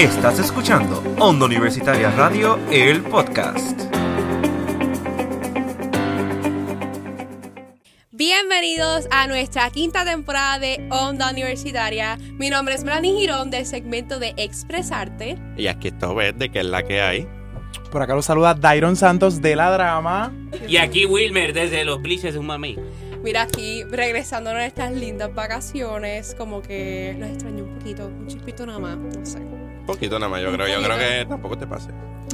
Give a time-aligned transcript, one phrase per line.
[0.00, 3.78] Estás escuchando Onda Universitaria Radio, el podcast.
[8.10, 12.16] Bienvenidos a nuestra quinta temporada de Onda Universitaria.
[12.16, 15.36] Mi nombre es Melanie Girón del segmento de Expresarte.
[15.58, 17.28] Y aquí está Verde, que es la que hay.
[17.92, 20.32] Por acá lo saluda Dairon Santos de La Drama.
[20.66, 22.78] Y aquí Wilmer desde los Bleachers de un mami.
[23.22, 28.64] Mira aquí, regresando a nuestras lindas vacaciones, como que los extraño un poquito, un chispito
[28.66, 29.38] nada más, no sé.
[29.38, 30.68] Un poquito nada más, yo Un creo.
[30.68, 31.90] Yo creo que tampoco te pase.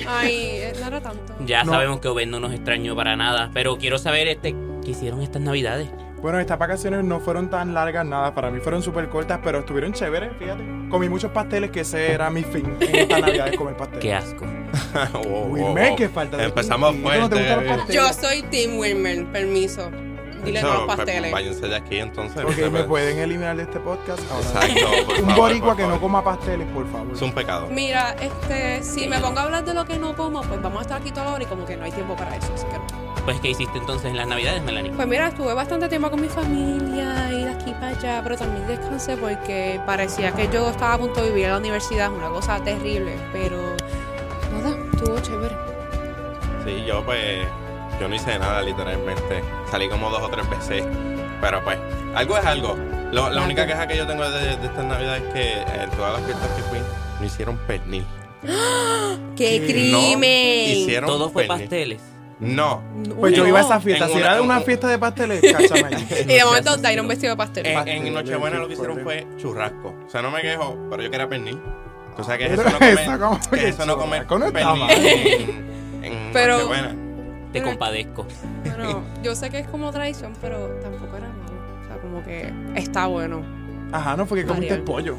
[0.07, 1.35] Ay, eh, no era tanto.
[1.45, 1.73] Ya No.
[1.73, 5.43] sabemos que Obed no nos extrañó para nada, pero quiero saber este qué hicieron estas
[5.43, 5.89] navidades.
[6.23, 8.35] Bueno, estas vacaciones no fueron tan largas, nada.
[8.35, 10.63] Para mí fueron súper cortas, pero estuvieron chéveres, fíjate.
[10.91, 14.03] Comí muchos pasteles, que ese era mi fin en estas navidades, comer pasteles.
[14.03, 14.45] Qué asco.
[15.15, 15.97] Oh, oh, Wilmer, oh.
[15.97, 17.11] que falta de Empezamos contigo.
[17.19, 17.55] ¿No te fuerte.
[17.55, 18.03] gustan los pasteles?
[18.03, 19.91] Yo soy Tim Wilmer, permiso.
[20.47, 21.33] Dile no los pasteles.
[21.33, 22.55] Váyanse de aquí entonces.
[22.55, 24.67] Se me pueden eliminar de este podcast ahora.
[24.67, 25.07] Exacto.
[25.07, 27.15] por Un favor, boricua por que no coma pasteles, por favor.
[27.15, 27.69] Es un pecado.
[27.71, 30.83] Mira, este, si me pongo a hablar de lo que no como, pues vamos a
[30.83, 32.79] estar aquí toda la hora y como que no hay tiempo para eso, así que
[32.79, 33.07] no.
[33.25, 34.93] Pues, ¿qué hiciste entonces en las navidades, Melanie?
[34.93, 39.17] Pues mira, estuve bastante tiempo con mi familia, ir aquí para allá, pero también descansé
[39.17, 43.17] porque parecía que yo estaba a punto de vivir en la universidad, una cosa terrible,
[43.33, 43.59] pero
[44.53, 45.57] nada, estuvo chévere.
[46.65, 47.47] Sí, yo pues.
[48.01, 49.43] Yo no hice nada, literalmente.
[49.71, 50.85] Salí como dos o tres veces.
[51.41, 51.79] Pero pues,
[52.15, 52.77] algo es algo.
[53.13, 55.53] Lo- la única queja que yo tengo de, de estas navidades es que
[55.83, 56.79] en todas las fiestas que fui,
[57.21, 58.05] no hicieron pernil.
[59.37, 60.71] ¡Qué No, crimen!
[60.79, 61.63] hicieron Todo fue pernil.
[61.65, 62.01] pasteles.
[62.39, 62.83] No.
[63.19, 64.05] Pues yo iba a esa fiesta.
[64.07, 65.43] En Si una- era de una fiesta de pasteles.
[66.21, 67.67] Y de momento Dairon vestido de pastel.
[67.67, 69.95] En, Pasteles, en Nochebuena lo que hicieron fue churrasco.
[70.07, 71.59] O sea, no me quejo, pero yo quería pernil.
[72.19, 72.99] O sea, que eso no comer,
[73.65, 74.91] eso no comer pernil
[76.03, 76.95] en, en Pero- Nochebuena.
[77.57, 78.27] Te Pero- compadezco.
[78.65, 81.53] Bueno, yo sé que es como tradición, pero tampoco era malo.
[81.83, 83.43] O sea, como que está bueno.
[83.93, 84.85] Ajá, no fue que comiste Ariel.
[84.85, 85.17] pollo.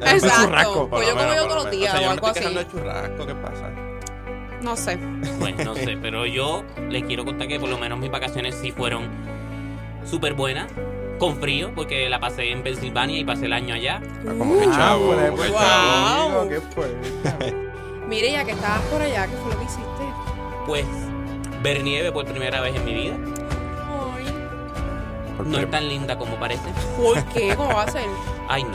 [0.00, 0.44] Exacto.
[0.46, 0.88] churrasco.
[0.88, 1.94] Pues yo Por lo como yo todos los días.
[1.94, 2.54] O sea, o algo así.
[2.54, 3.70] de churrasco, ¿qué pasa?
[4.62, 4.98] No sé.
[5.40, 8.70] Pues no sé, pero yo les quiero contar que por lo menos mis vacaciones sí
[8.70, 9.08] fueron
[10.04, 10.70] súper buenas.
[11.18, 14.00] Con frío, porque la pasé en Pensilvania y pasé el año allá.
[14.26, 16.48] Ah, como que chavo, pues, pues, Wow.
[16.48, 16.96] ¿Qué fue?
[18.08, 20.04] Mire, ya que estabas por allá, ¿qué fue lo que hiciste?
[20.66, 20.86] Pues
[21.62, 23.14] ver nieve por primera vez en mi vida.
[24.16, 24.24] Ay,
[25.44, 26.62] No es tan linda como parece.
[26.96, 27.54] ¿Por qué?
[27.56, 28.04] ¿Cómo va a ser?
[28.48, 28.70] Ay, no.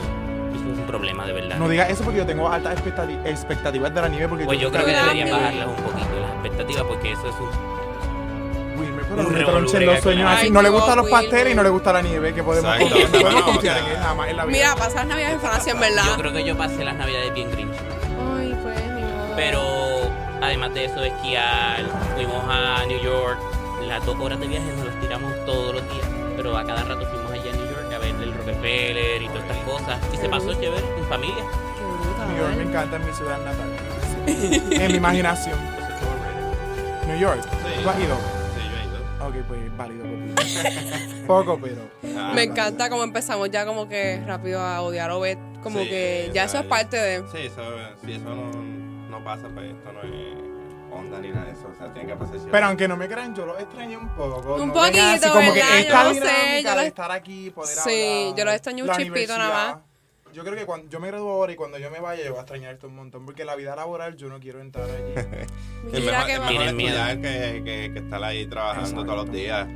[0.54, 1.56] Eso es un problema de verdad.
[1.58, 4.70] No digas eso porque yo tengo altas expectati- expectativas de la nieve porque Pues yo
[4.70, 5.06] creo que Claro.
[5.08, 7.76] deberían bajarlas un poquito las expectativas porque eso es un...
[8.80, 10.46] Wilmer, pero Un no los sueños con- así.
[10.46, 12.74] Ay, No le no, gustan los pasteles y no le gusta la nieve que podemos
[12.76, 12.92] confiar.
[13.04, 14.56] o sea, podemos no, confiar o sea, en él jamás en la vida.
[14.58, 16.02] Mira, pasar Navidad en Francia, en verdad.
[16.06, 17.72] Yo creo que yo pasé las navidades bien grinch.
[18.38, 19.34] Ay, pues, ni modo.
[19.36, 19.60] Pero
[20.40, 23.38] además de eso, de esquiar, fuimos a New York.
[23.86, 26.06] Las dos horas de viaje nos las tiramos todos los días.
[26.36, 29.42] Pero a cada rato fuimos allá a New York a ver el Rockefeller y todas
[29.42, 29.98] estas cosas.
[30.12, 31.44] Y se pasó chévere en familia.
[32.28, 33.68] New York me encanta, es mi ciudad natal.
[34.82, 35.58] en mi imaginación.
[37.06, 37.40] New York.
[37.42, 37.82] Sí.
[37.82, 38.16] ¿Tú has ido?
[38.16, 39.26] Sí, yo he ido.
[39.28, 40.04] Ok, pues válido.
[40.34, 41.22] papi.
[41.26, 41.82] Poco, pero.
[42.18, 45.38] Ah, Me encanta cómo empezamos ya como que rápido a odiar a Obed.
[45.62, 47.18] Como Sí, que ya eso es parte de...
[47.32, 47.62] Sí, eso,
[48.04, 48.75] si eso no, no
[49.26, 51.68] pasa, pues esto no es onda ni nada de eso.
[51.68, 52.52] O sea, tiene que pasar siempre.
[52.52, 54.54] Pero aunque no me crean, yo lo extrañé un poco.
[54.54, 56.86] Un no ven así poquito, como que esta Yo lo sé, dinámica yo lo- de
[56.86, 57.80] estar aquí, poder Sí,
[58.24, 59.82] hablar, yo lo extrañé un la chispito nada universidad.
[60.32, 62.38] Yo creo que cuando yo me gradúo ahora y cuando yo me vaya, yo voy
[62.38, 63.24] a extrañar esto un montón.
[63.24, 65.12] Porque la vida laboral yo no quiero entrar allí.
[65.92, 69.06] es Mira mejor, que es mejor Tienen que, que, que estar ahí trabajando Exacto.
[69.12, 69.66] todos los días.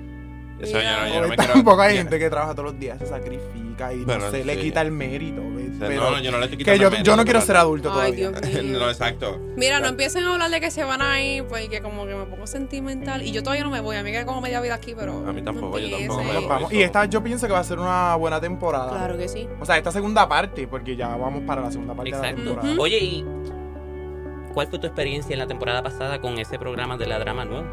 [0.61, 1.53] Eso yo no, yo no me quiero.
[1.55, 4.59] tampoco hay gente que trabaja todos los días, se sacrifica y Bueno, no se le
[4.59, 5.43] quita el mérito.
[5.79, 7.57] Pero no, no, yo no le estoy que quitando yo, mérito, yo no quiero ser
[7.57, 8.41] adulto Ay, todavía.
[8.41, 8.79] Dios mío.
[8.79, 9.41] no, exacto.
[9.57, 12.25] Mira, no empiecen a hablar de que se van a ir, porque como que me
[12.27, 13.23] pongo sentimental.
[13.23, 15.27] Y yo todavía no me voy, a mí que como media vida aquí, pero...
[15.27, 16.73] A mí tampoco, yo tampoco me vamos.
[16.73, 18.91] Y esta yo pienso que va a ser una buena temporada.
[18.91, 19.49] Claro que sí.
[19.59, 22.45] O sea, esta segunda parte, porque ya vamos para la segunda parte de la Exacto.
[22.45, 22.75] temporada.
[22.79, 23.25] Oye, ¿y
[24.53, 27.67] cuál fue tu experiencia en la temporada pasada con ese programa de la drama nuevo?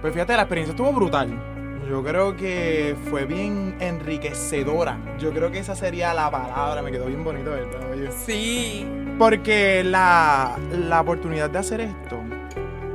[0.00, 1.55] Pues fíjate, la experiencia estuvo brutal.
[1.88, 4.98] Yo creo que fue bien enriquecedora.
[5.18, 6.82] Yo creo que esa sería la palabra.
[6.82, 7.90] Me quedó bien bonito, ¿verdad?
[7.92, 8.10] Oye.
[8.10, 8.86] Sí.
[9.18, 10.56] Porque la,
[10.88, 12.18] la oportunidad de hacer esto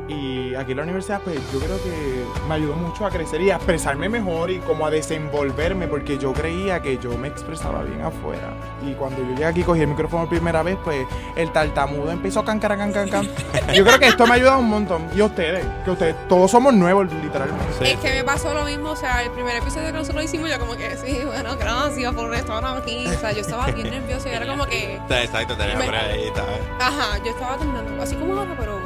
[0.07, 3.49] y aquí en la universidad, pues yo creo que me ayudó mucho a crecer y
[3.51, 8.01] a expresarme mejor y como a desenvolverme, porque yo creía que yo me expresaba bien
[8.01, 8.53] afuera.
[8.85, 11.05] Y cuando yo llegué aquí, cogí el micrófono por primera vez, pues
[11.35, 13.27] el tartamudo empezó a can, can, can, can.
[13.73, 15.07] Yo creo que esto me ha ayudado un montón.
[15.15, 17.65] Y ustedes, que ustedes, todos somos nuevos, literalmente.
[17.79, 17.85] Sí.
[17.91, 20.59] Es que me pasó lo mismo, o sea, el primer episodio que nosotros hicimos, yo
[20.59, 23.07] como que, sí, bueno, gracias por estar aquí.
[23.07, 26.59] O sea, yo estaba bien nerviosa y era como que, Exacto, tenés hambre ahí, ¿sabes?
[26.79, 28.80] ajá, yo estaba terminando, así como ahora, pero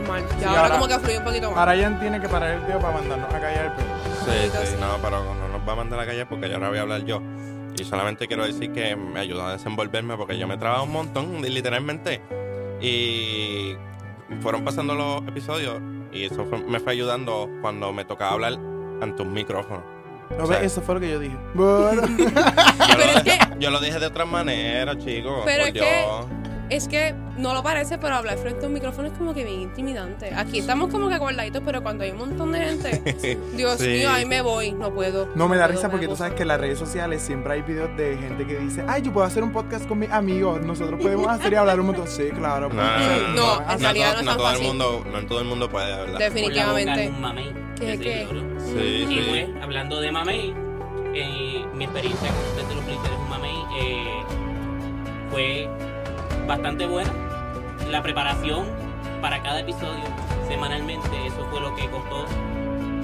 [0.00, 0.24] normal.
[0.30, 1.58] Sí, Ya ahora, ahora- como que fluye un poquito más.
[1.58, 3.88] Ahora ya tiene que parar el tío para mandarnos a callar, pero...
[4.24, 4.66] Sí, Sí.
[4.66, 6.78] sí, no, pero no nos va a mandar a la calle porque yo ahora voy
[6.78, 7.20] a hablar yo.
[7.78, 11.44] Y solamente quiero decir que me ayudó a desenvolverme porque yo me trababa un montón,
[11.44, 12.20] y literalmente.
[12.80, 13.76] Y
[14.40, 15.80] fueron pasando los episodios
[16.12, 18.54] y eso fue- me fue ayudando cuando me tocaba hablar
[19.00, 19.82] ante un micrófono.
[20.36, 20.72] ¿No O sea, ves?
[20.72, 21.36] Eso fue lo que yo dije.
[21.54, 22.02] Bueno.
[22.18, 25.42] Yo, Pero lo, es que- yo lo dije de otra manera, chicos.
[25.44, 25.84] Pero es Dios.
[25.86, 29.42] que- Es que no lo parece, pero hablar frente a un micrófono es como que
[29.44, 30.32] bien intimidante.
[30.34, 33.88] Aquí estamos como que acordaditos, pero cuando hay un montón de gente, Dios Sí.
[33.88, 35.28] mío, ahí me voy, no puedo.
[35.34, 37.62] No me da puedo, risa porque tú sabes que en las redes sociales siempre hay
[37.62, 41.00] videos de gente que dice, ay, yo puedo hacer un podcast con mis amigos, nosotros
[41.00, 42.06] podemos hacer y hablar un montón.
[42.06, 42.68] Sí, claro.
[42.68, 45.04] No, pues, no, no, No, no, en realidad no no es tan todo el mundo,
[45.10, 46.18] no en todo el mundo puede, de verdad.
[46.18, 47.12] Definitivamente.
[47.80, 48.28] ¿Qué, qué?
[48.58, 50.54] Sí, Y pues, hablando de mamey,
[51.14, 54.22] eh, mi experiencia con desde los Bleachers un mamey eh,
[55.30, 55.68] fue
[56.46, 57.10] bastante buena.
[57.88, 58.66] La preparación
[59.20, 60.04] para cada episodio
[60.48, 62.26] semanalmente, eso fue lo que costó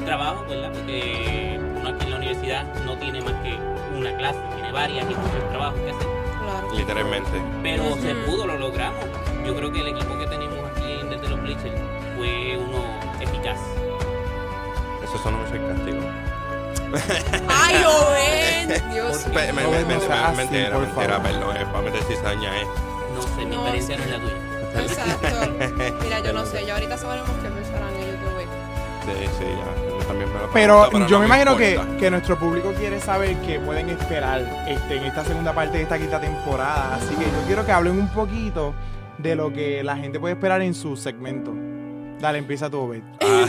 [0.04, 0.72] trabajo, ¿verdad?
[0.72, 3.58] Porque uno aquí en la universidad no tiene más que
[3.96, 6.06] una clase, tiene varias y muchos trabajos que hacer.
[6.42, 6.74] Claro.
[6.74, 7.42] Literalmente.
[7.62, 9.04] Pero se pudo, lo logramos.
[9.44, 11.80] Yo creo que el equipo que tenemos aquí en desde los Bleachers
[12.16, 12.84] fue uno
[13.20, 13.58] eficaz.
[15.02, 16.00] Eso son mucho castigo.
[17.48, 19.40] Ay, Owen, Dios mío.
[19.86, 22.66] Mentira, mentira, perdón, es para meter cizaña, eh.
[23.16, 24.82] No sé, mi No, experiencia no es la tuya.
[24.82, 25.96] Exacto.
[26.04, 28.48] Mira, yo no sé, ya ahorita sabremos qué pensarán de Owen.
[29.06, 29.88] Sí, sí, ya.
[29.88, 33.36] Yo también me lo Pero yo no me imagino que, que nuestro público quiere saber
[33.46, 36.96] qué pueden esperar este, en esta segunda parte de esta quinta temporada.
[36.96, 38.74] Así que yo quiero que hablen un poquito
[39.18, 41.52] de lo que la gente puede esperar en su segmento.
[42.20, 43.02] Dale, empieza tú, Obed.
[43.22, 43.46] Ah,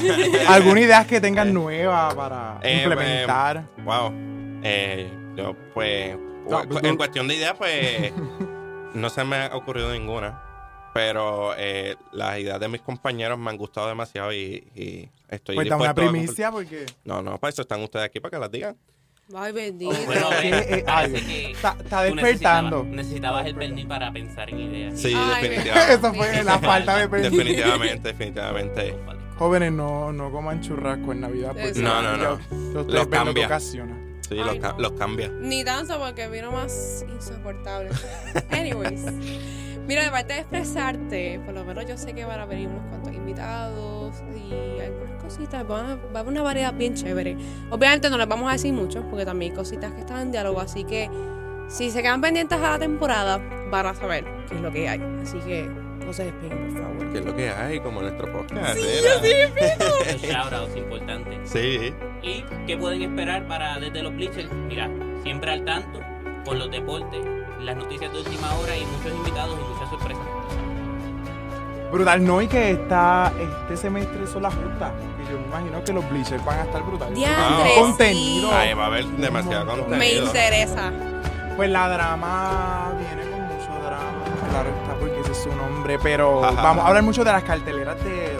[0.53, 3.63] ¿Alguna idea que tengan nueva para Eh, implementar?
[3.83, 4.11] wow.
[4.63, 6.15] Eh, yo, pues,
[6.49, 8.11] No, cu- pues, en tú- cuestión de ideas, pues,
[8.97, 10.43] no se me ha ocurrido ninguna.
[10.93, 15.69] Pero eh, las ideas de mis compañeros me han gustado demasiado y, y estoy pues
[15.69, 18.51] da una a- primicia porque No, no, para eso están ustedes aquí, para que las
[18.51, 18.75] digan.
[19.35, 19.91] Ay, bendito.
[19.91, 20.83] Ves, Eh,
[21.51, 22.83] está, despertando.
[22.83, 24.99] Necesitabas, necesitabas el pernil para pensar en ideas.
[24.99, 25.93] Sí, Ay, definitivamente.
[25.93, 27.31] Eso fue la falta de perdón.
[27.31, 28.95] definitivamente, definitivamente.
[29.37, 31.49] Jóvenes, no, no coman churrasco en Navidad.
[31.49, 31.73] Porque.
[31.79, 32.83] No, no, no.
[32.85, 33.45] Los cambia.
[33.45, 33.95] ocasiona.
[34.21, 34.79] Sí, Ay, los, no.
[34.79, 35.29] los cambia.
[35.29, 37.89] Ni tanto porque vino más insoportable.
[38.51, 39.03] Anyways.
[39.87, 42.85] Mira, de parte de expresarte, por lo menos yo sé que van a venir unos
[42.89, 45.65] cuantos invitados y algunas cositas.
[45.65, 47.37] Van a- va a haber una variedad bien chévere.
[47.69, 50.59] Obviamente no les vamos a decir mucho porque también hay cositas que están en diálogo.
[50.59, 51.09] Así que
[51.69, 53.37] si se quedan pendientes a la temporada,
[53.71, 55.01] van a saber qué es lo que hay.
[55.23, 55.69] Así que
[56.07, 57.11] no se despeguen, por favor.
[57.11, 57.79] ¿Qué es lo que hay?
[57.81, 58.77] Como nuestro podcast.
[58.77, 61.37] Sí, shoutouts importantes.
[61.49, 61.93] Sí.
[62.23, 64.49] ¿Y qué pueden esperar para desde los Bleachers?
[64.53, 64.89] Mira,
[65.23, 65.99] siempre al tanto
[66.45, 67.21] con los deportes,
[67.61, 70.23] las noticias de última hora y muchos invitados y muchas sorpresas.
[71.91, 74.91] Brutal, no, y que está, este semestre son las justas.
[75.25, 77.15] Y yo me imagino que los bleachers van a estar brutales.
[77.15, 78.49] Diantre, Ah, contenido.
[78.49, 78.55] sí.
[78.55, 79.97] Ahí va a haber demasiado contenido.
[79.97, 80.91] Me interesa.
[81.55, 84.23] Pues la drama viene con mucho drama.
[84.51, 84.69] Claro
[85.49, 85.97] su nombre.
[86.01, 86.61] Pero Ajá.
[86.61, 88.37] vamos a hablar mucho de las carteleras de,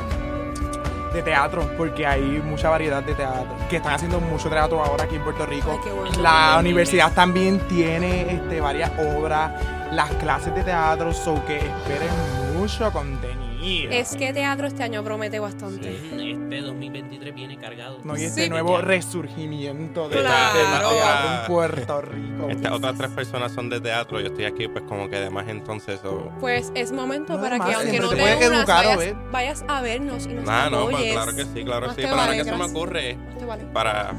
[1.14, 3.56] de teatro, porque hay mucha variedad de teatro.
[3.70, 5.72] Que están haciendo mucho teatro ahora aquí en Puerto Rico.
[5.72, 6.22] Ay, qué bueno.
[6.22, 9.52] La universidad también tiene este, varias obras,
[9.92, 12.10] las clases de teatro, so que esperen
[12.58, 13.37] mucho contenido.
[13.62, 15.98] Es que teatro este año promete bastante.
[16.00, 18.00] Sí, Este 2023 viene cargado.
[18.04, 18.50] No, y este Sí.
[18.50, 20.90] nuevo resurgimiento de, Claro.
[20.90, 22.50] teatro en Puerto Rico.
[22.50, 24.20] Estas otras tres personas son de teatro.
[24.20, 26.00] Yo estoy aquí, pues, como que de más entonces.
[26.06, 28.86] o Pues es momento No, para más, que aunque no te unas, educar,
[29.32, 32.02] vayas, a vernos y nos Ah, no, pues, claro que sí, claro que sí.
[32.02, 33.18] Pero ahora vale, que se me ocurre,
[33.48, 33.64] vale.
[33.74, 34.14] para.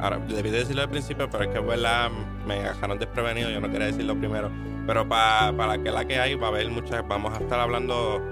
[0.00, 2.10] Ahora, debí de decirlo al principio, pero es que, ¿verdad?
[2.46, 3.48] Me agarraron desprevenido.
[3.50, 4.50] Yo no quería decirlo primero.
[4.86, 7.06] Pero para, para que la que hay, va a haber muchas.
[7.08, 8.22] Vamos a estar hablando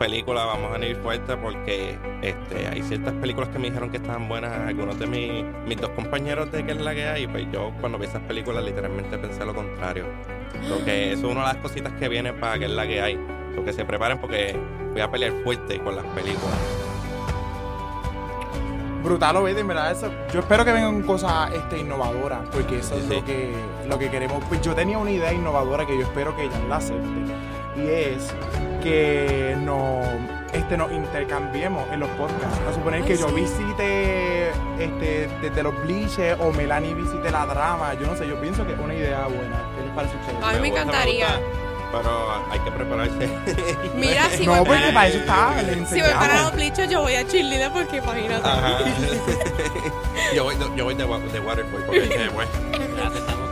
[0.00, 4.28] películas, vamos a ir fuerte porque este, hay ciertas películas que me dijeron que estaban
[4.28, 4.50] buenas.
[4.66, 7.98] Algunos de mis, mis dos compañeros de que es la que hay, pues yo cuando
[7.98, 10.06] vi esas películas literalmente pensé lo contrario.
[10.70, 13.18] Porque eso es una de las cositas que viene para que es la que hay.
[13.54, 14.56] So que se preparen porque
[14.92, 16.56] voy a pelear fuerte con las películas.
[19.04, 20.10] Brutal, o en verdad eso.
[20.32, 23.14] Yo espero que vengan cosas este, innovadoras, porque eso Sí, es sí.
[23.14, 23.52] lo que,
[23.88, 24.42] lo que queremos.
[24.48, 27.06] Pues yo tenía una idea innovadora que yo espero que ella la acepte.
[27.76, 28.32] Y es
[28.82, 30.00] que no,
[30.52, 32.58] este, nos intercambiemos en los podcasts.
[32.68, 33.34] A suponer Ay, que yo sí.
[33.34, 34.48] visite
[34.78, 37.94] este, desde los bleachers o Melanie visite la drama.
[37.94, 39.62] Yo no sé, yo pienso que es una idea buena.
[39.76, 40.38] ¿Qué les parece a ustedes?
[40.42, 41.26] Ay, me gusta, encantaría.
[41.26, 41.40] gusta,
[41.92, 43.28] pero hay que prepararse.
[43.94, 46.14] Mira, si no, voy porque para, para eso está, si voy enseñamos.
[46.14, 48.48] para los blichos, yo voy a cheerleader porque imagínate.
[48.48, 48.78] Ajá.
[50.34, 52.48] yo voy, yo voy de, de Waterboy porque es que, pues,
[53.00, 53.49] Aceptamos todo tipo de.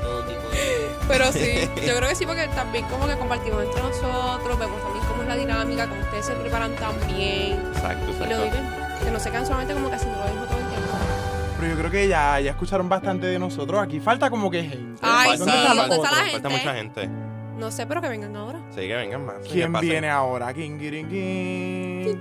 [1.08, 5.04] Pero sí, yo creo que sí, porque también como que compartimos entre nosotros, vemos también
[5.06, 8.44] cómo es la dinámica, cómo ustedes se preparan también exacto, y lo exacto.
[8.44, 8.78] viven.
[9.04, 10.88] Que no se quedan solamente como que haciendo lo mismo todo el tiempo.
[11.58, 13.80] Pero yo creo que ya, ya escucharon bastante de nosotros.
[13.82, 15.00] Aquí falta como que gente.
[15.02, 16.48] Ay, ¿Dónde sí, están los ¿dónde está la Falta gente?
[16.48, 17.08] mucha gente.
[17.58, 18.60] No sé, pero que vengan ahora.
[18.70, 19.36] Sí, que vengan más.
[19.50, 20.52] ¿Quién viene ahora?
[20.52, 22.18] ¿Quién, quién, quién?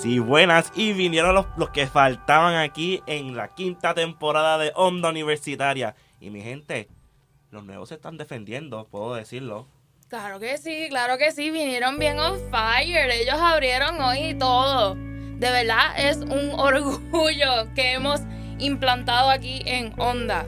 [0.00, 0.72] Sí, buenas.
[0.74, 5.94] Y vinieron los, los que faltaban aquí en la quinta temporada de Onda Universitaria.
[6.20, 6.88] Y mi gente,
[7.50, 9.68] los nuevos se están defendiendo, puedo decirlo.
[10.08, 13.10] Claro que sí, claro que sí, vinieron bien on fire.
[13.10, 14.94] Ellos abrieron hoy y todo.
[14.94, 18.20] De verdad es un orgullo que hemos
[18.58, 20.46] implantado aquí en Onda.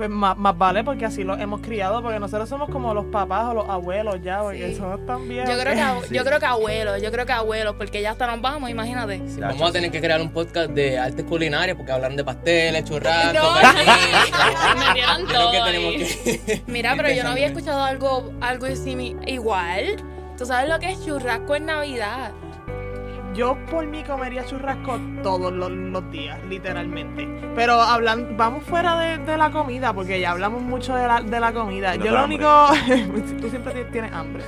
[0.00, 3.48] Pues más, más vale porque así los hemos criado, porque nosotros somos como los papás
[3.48, 4.76] o los abuelos ya, porque Sí.
[4.76, 5.50] somos tan viejos.
[5.50, 6.14] Yo creo que, Sí.
[6.14, 9.20] yo creo que abuelos, yo creo que abuelos, porque ya hasta nos vamos, imagínate.
[9.28, 12.82] Sí, vamos a tener que crear un podcast de artes culinarias porque hablan de pasteles,
[12.84, 13.40] churrascos, No,
[15.34, 16.62] todo que...
[16.66, 18.66] Mira, pero yo no había escuchado algo, algo
[19.26, 19.96] igual.
[20.38, 22.32] ¿Tú sabes lo que es churrasco en Navidad?
[23.34, 27.28] Yo por mí comería churrasco todos los, los días, literalmente.
[27.54, 31.38] Pero hablan, vamos fuera de, de la comida, porque ya hablamos mucho de la, de
[31.40, 31.96] la comida.
[31.96, 32.36] No Yo lo hambre.
[32.36, 33.36] único...
[33.40, 34.42] tú siempre ti- tienes hambre.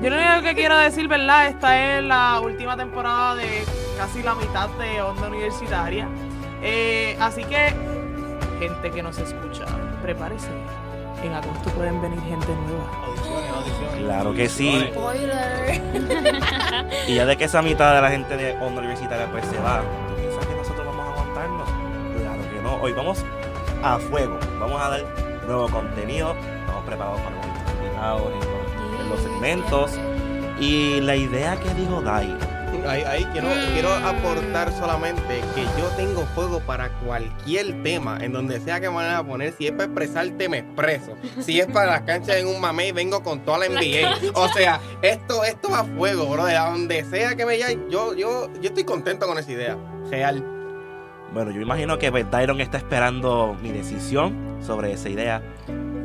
[0.00, 1.48] Yo lo único que quiero decir, ¿verdad?
[1.48, 3.64] Esta es la última temporada de
[3.98, 6.06] casi la mitad de Onda Universitaria.
[6.62, 7.74] Eh, así que,
[8.60, 9.64] gente que nos escucha,
[10.02, 10.48] prepárese.
[11.22, 13.04] En agosto pueden venir gente nueva.
[13.04, 14.04] Audiciones, audiciones.
[14.04, 14.88] Claro que sí.
[14.90, 15.82] Spoiler.
[17.08, 19.82] Y ya de que esa mitad de la gente de Onda Universitaria pues se va,
[20.08, 21.68] ¿tú piensas que nosotros vamos a aguantarnos?
[22.18, 22.74] Claro que no.
[22.76, 23.24] Hoy vamos
[23.82, 24.38] a fuego.
[24.58, 25.04] Vamos a dar
[25.46, 26.34] nuevo contenido.
[26.60, 28.32] Estamos preparados para los invitados
[29.02, 29.90] en los, segmentos.
[30.58, 32.34] Y la idea que dijo Dai,
[32.86, 33.72] Ahí, ahí quiero, Mm.
[33.74, 38.96] quiero aportar solamente que yo tengo juego para cualquier tema, en donde sea que me
[38.96, 39.52] van a poner.
[39.56, 41.12] Si es para expresarte, me expreso.
[41.40, 44.10] Si es para las canchas en un mamey, vengo con toda la NBA.
[44.34, 46.44] O sea, esto, esto va a fuego, bro.
[46.44, 49.76] De donde sea que me llamen, yo, yo, yo estoy contento con esa idea.
[50.10, 50.42] Real.
[51.32, 55.42] bueno, yo imagino que pues, Dairon está esperando mi decisión sobre esa idea.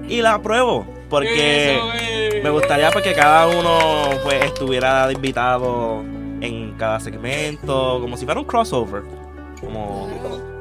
[0.08, 3.80] Y la apruebo, porque Eso me gustaría pues, que cada uno
[4.24, 6.04] pues, estuviera invitado
[6.42, 9.04] en cada segmento, como si fuera un crossover.
[9.60, 10.10] Como...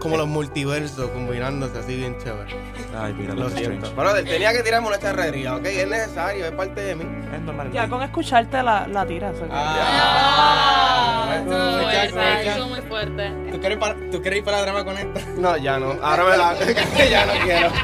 [0.04, 2.54] Como los multiversos combinándose así bien chévere.
[2.94, 3.90] Ay, mira, Lo siento.
[3.96, 5.64] Pero tenía que tirarme una charrería, ¿ok?
[5.64, 7.04] Es necesario, es parte de mí.
[7.34, 7.72] Es normal.
[7.72, 9.34] Ya con escucharte la, la tiras.
[9.36, 9.48] ¿ok?
[9.50, 10.04] Ah.
[11.50, 13.30] Ah, muy fuerte.
[13.50, 15.20] ¿Tú quieres, ir para, ¿Tú quieres ir para la drama con esto?
[15.38, 15.92] No, ya no.
[16.02, 16.54] Ahora me la.
[17.10, 17.70] ya no quiero.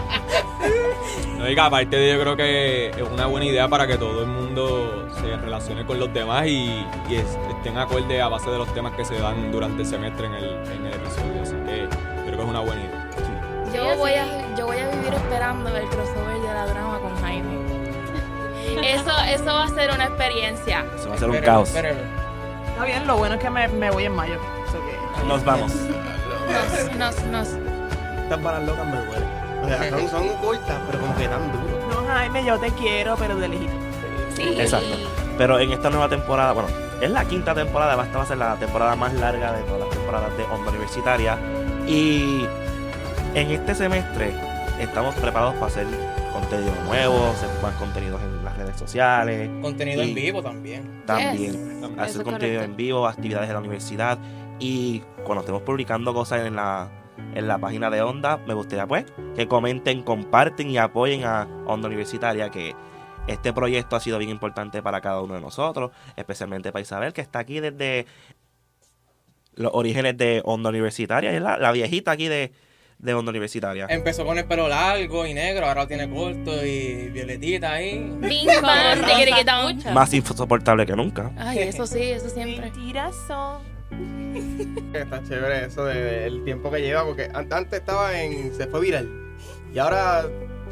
[1.40, 4.26] No, que aparte de yo creo que es una buena idea para que todo el
[4.26, 8.72] mundo se relacione con los demás y, y es- estén acorde a base de los
[8.74, 11.42] temas que se dan durante el semestre en el, en el episodio.
[11.42, 11.88] Así que
[12.24, 13.06] creo que es una buena idea.
[13.74, 17.60] Yo voy, a, yo voy a vivir esperando el crossover de la drama con Jaime.
[18.82, 20.84] Eso, eso va a ser una experiencia.
[20.96, 21.74] Eso va a ser un caos.
[21.74, 24.38] Está bien, lo bueno es que me, me voy en mayo.
[24.70, 25.72] so que- Nos vamos.
[25.74, 27.48] Nos, nos, nos.
[28.22, 29.28] Estas balas locas me duelen.
[29.62, 31.66] O sea, son, son ocultas, pero como que tan duras.
[31.90, 33.72] No, Jaime, yo te quiero, pero de lejito.
[34.40, 34.60] Sí.
[34.60, 34.96] Exacto.
[35.38, 36.68] Pero en esta nueva temporada, bueno,
[37.00, 39.90] es la quinta temporada, esta va a ser la temporada más larga de todas las
[39.90, 41.38] temporadas de Onda Universitaria.
[41.86, 42.44] Y
[43.34, 44.32] en este semestre
[44.78, 45.86] estamos preparados para hacer
[46.32, 51.02] contenido nuevo, hacer más contenidos en las redes sociales, Contenido en vivo también.
[51.06, 52.64] también hacer contenido correcto.
[52.64, 54.18] en vivo, actividades de la universidad.
[54.58, 56.88] Y cuando estemos publicando cosas en la,
[57.34, 59.04] en la página de Onda, me gustaría pues
[59.34, 62.74] que comenten, comparten y apoyen a Onda Universitaria, que
[63.32, 67.20] este proyecto ha sido bien importante para cada uno de nosotros, especialmente para Isabel, que
[67.20, 68.06] está aquí desde
[69.54, 72.52] los orígenes de Onda Universitaria, es la, la viejita aquí de,
[72.98, 73.86] de Onda Universitaria.
[73.90, 77.98] Empezó con el pelo largo y negro, ahora lo tiene corto y violetita ahí.
[78.20, 79.94] Bing, bang, tiquiriquitán.
[79.94, 81.30] Más insoportable que nunca.
[81.36, 82.60] Ay, eso sí, eso siempre.
[82.70, 83.60] Mentirazo.
[84.94, 88.54] Está chévere eso del tiempo que lleva, porque an- antes estaba en.
[88.54, 89.08] se fue viral.
[89.74, 90.24] Y ahora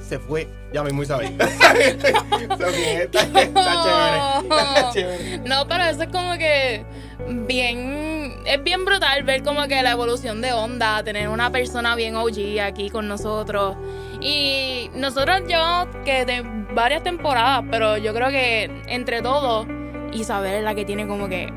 [0.06, 0.48] se fue.
[0.72, 1.34] Ya mismo Isabel.
[1.38, 1.50] Está,
[1.82, 3.02] está chévere.
[3.04, 5.38] Está chévere.
[5.38, 6.84] No, pero eso es como que
[7.26, 12.16] bien, es bien brutal ver como que la evolución de Onda, tener una persona bien
[12.16, 13.76] OG aquí con nosotros.
[14.20, 16.42] Y nosotros llevamos que de
[16.74, 19.66] varias temporadas, pero yo creo que entre todos,
[20.12, 21.52] Isabel es la que tiene como que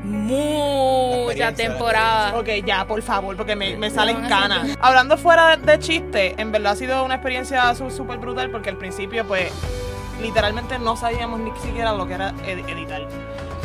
[1.38, 2.34] la temporadas.
[2.34, 4.76] Ok, ya, por favor, porque me, me salen canas.
[4.80, 8.76] Hablando fuera de, de chiste, en verdad ha sido una experiencia súper brutal porque al
[8.76, 9.52] principio, pues,
[10.20, 13.06] literalmente no sabíamos ni siquiera lo que era ed- editar.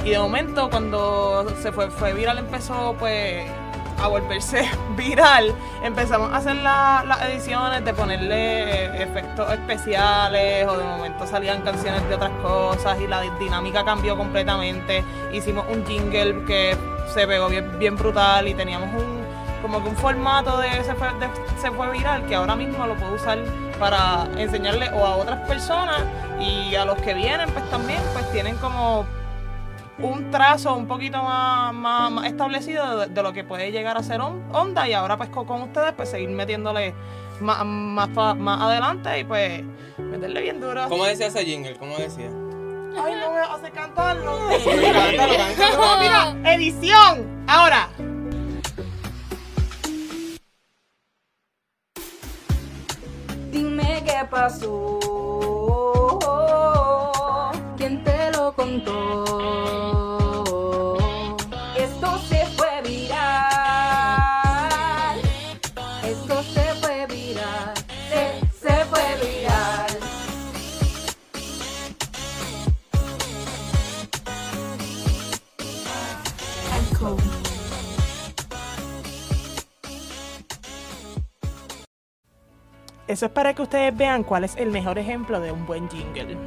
[0.06, 3.46] Y de momento, cuando se fue, fue viral, empezó, pues,
[4.00, 10.78] a volverse viral, empezamos a hacer la- las ediciones de ponerle eh, efectos especiales o
[10.78, 15.04] de momento salían canciones de otras cosas y la di- dinámica cambió completamente.
[15.34, 16.78] Hicimos un jingle que
[17.14, 19.18] se pegó bien, bien brutal y teníamos un
[19.62, 22.96] como que un formato de se fue, de- se fue viral que ahora mismo lo
[22.96, 23.40] puedo usar
[23.80, 26.04] para enseñarle o a otras personas
[26.40, 29.06] y a los que vienen pues también pues tienen como
[30.00, 34.04] un trazo un poquito más, más- más establecido de, de lo que puede llegar a
[34.04, 36.94] ser on- onda y ahora pues con, con ustedes pues seguir metiéndole
[37.40, 39.64] más, más, más adelante y pues
[39.98, 40.88] meterle bien duro.
[40.90, 41.76] ¿Cómo decía ese jingle?
[41.78, 42.28] ¿Cómo decía?
[43.00, 44.40] Ay, no me hace cantarlo.
[44.50, 46.00] cántalo, cántalo.
[46.02, 47.44] Mira, edición.
[47.48, 47.90] Ahora.
[53.52, 55.00] Dime qué pasó.
[83.18, 86.38] Eso es para que ustedes vean cuál es el mejor ejemplo de un buen jingle.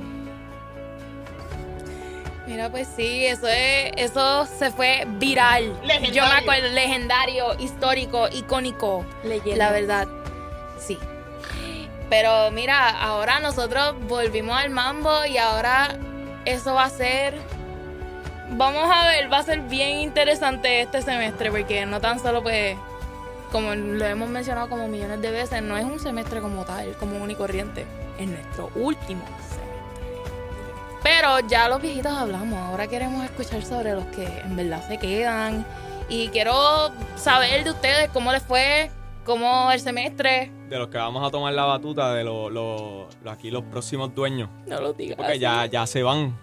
[2.46, 5.76] Mira, pues sí, eso es, eso se fue viral.
[5.82, 6.14] Legendario.
[6.14, 9.04] Yo me acuerdo, legendario, histórico, icónico.
[9.56, 10.06] La verdad,
[10.78, 10.96] sí.
[12.08, 15.96] Pero mira, ahora nosotros volvimos al mambo y ahora
[16.44, 17.34] eso va a ser.
[18.50, 22.76] Vamos a ver, va a ser bien interesante este semestre porque no tan solo pues,
[23.52, 27.18] como lo hemos mencionado como millones de veces, no es un semestre como tal, como
[27.22, 27.86] un y corriente.
[28.18, 29.60] Es nuestro último semestre.
[31.02, 35.64] Pero ya los viejitos hablamos, ahora queremos escuchar sobre los que en verdad se quedan.
[36.08, 38.90] Y quiero saber de ustedes cómo les fue,
[39.24, 40.50] cómo el semestre.
[40.68, 44.50] De los que vamos a tomar la batuta, de los, los- aquí los próximos dueños.
[44.66, 45.16] No lo digas.
[45.16, 46.36] Porque ya, ya se van.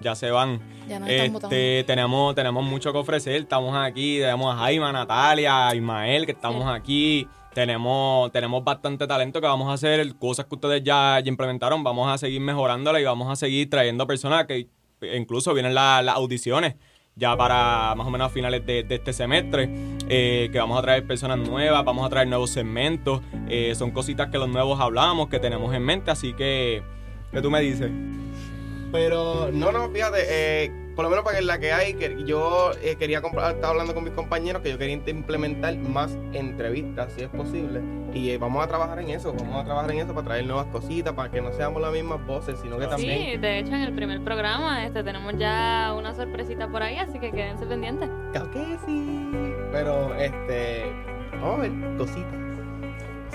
[0.00, 0.60] Ya se van.
[0.88, 1.08] Ya nos.
[1.08, 3.34] Este, tenemos, tenemos mucho que ofrecer.
[3.36, 4.18] Estamos aquí.
[4.18, 7.26] Tenemos a Jaime, a Natalia, a Ismael, que estamos aquí.
[7.54, 10.14] Tenemos, tenemos bastante talento que vamos a hacer.
[10.16, 11.82] Cosas que ustedes ya, ya implementaron.
[11.82, 14.68] Vamos a seguir mejorándola y vamos a seguir trayendo personas que
[15.14, 16.74] incluso vienen la- las audiciones
[17.16, 19.68] ya para más o menos a finales de, de este semestre,
[20.08, 24.28] eh, que vamos a traer personas nuevas, vamos a traer nuevos segmentos, eh, son cositas
[24.28, 26.80] que los nuevos hablamos, que tenemos en mente, así que,
[27.32, 27.90] ¿qué tú me dices?
[28.92, 32.72] Pero no, no, fíjate, eh, por lo menos para que la que hay, que yo
[32.82, 37.22] eh, quería comprar, estaba hablando con mis compañeros que yo quería implementar más entrevistas, si
[37.22, 37.80] es posible.
[38.14, 40.66] Y eh, vamos a trabajar en eso, vamos a trabajar en eso para traer nuevas
[40.66, 43.32] cositas, para que no seamos las mismas voces, sino que también...
[43.32, 47.18] Sí, de hecho en el primer programa este tenemos ya una sorpresita por ahí, así
[47.18, 48.08] que quédense pendientes.
[48.32, 49.30] Claro que sí.
[49.70, 50.86] Pero, este,
[51.32, 52.47] vamos a ver cositas.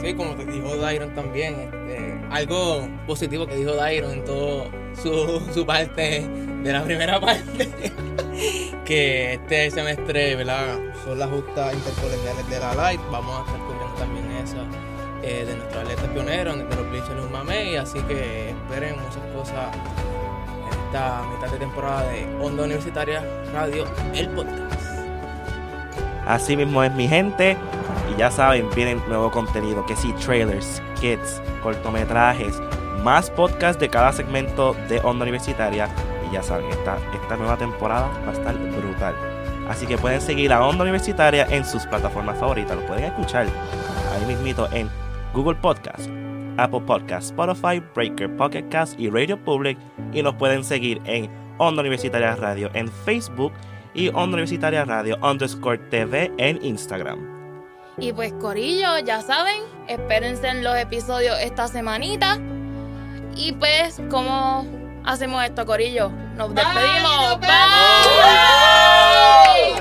[0.01, 4.69] Sí, como te dijo Dairon también, este, algo positivo que dijo Dairon en todo
[5.01, 6.27] su, su parte
[6.63, 7.71] de la primera parte,
[8.85, 10.77] que este semestre, ¿verdad?
[11.05, 14.65] Son las justas intercolegiales de la Light, vamos a estar cubriendo también esa
[15.23, 19.73] eh, de nuestros atletas pioneros, de los Bleachers un Mamey, así que esperen muchas cosas
[19.73, 24.82] en esta mitad de temporada de Onda Universitaria Radio, el podcast.
[26.27, 27.57] Así mismo es mi gente.
[28.13, 32.61] Y ya saben, viene nuevo contenido, que sí, trailers, kits, cortometrajes,
[33.03, 35.89] más podcast de cada segmento de Onda Universitaria.
[36.29, 39.15] Y ya saben, esta, esta nueva temporada va a estar brutal.
[39.69, 42.75] Así que pueden seguir a Onda Universitaria en sus plataformas favoritas.
[42.75, 43.47] Lo pueden escuchar
[44.13, 44.89] ahí mismito en
[45.33, 46.09] Google Podcast,
[46.57, 49.77] Apple Podcast, Spotify, Breaker, Pocket Cast y Radio Public.
[50.11, 53.53] Y nos pueden seguir en Onda Universitaria Radio en Facebook
[53.93, 57.33] y Onda Universitaria Radio underscore TV en Instagram.
[57.97, 62.39] Y pues Corillo, ya saben, espérense en los episodios esta semanita.
[63.35, 64.65] Y pues, ¿cómo
[65.05, 66.09] hacemos esto, Corillo?
[66.35, 67.03] Nos despedimos.
[67.03, 67.41] nos vemos.
[67.41, 69.72] Bye.